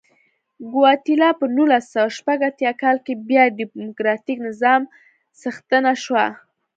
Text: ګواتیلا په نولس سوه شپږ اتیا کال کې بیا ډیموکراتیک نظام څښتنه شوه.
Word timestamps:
ګواتیلا 0.71 1.29
په 1.39 1.45
نولس 1.55 1.85
سوه 1.93 2.09
شپږ 2.17 2.39
اتیا 2.49 2.71
کال 2.81 2.97
کې 3.05 3.13
بیا 3.27 3.43
ډیموکراتیک 3.57 4.37
نظام 4.47 4.81
څښتنه 5.39 5.91
شوه. 6.03 6.25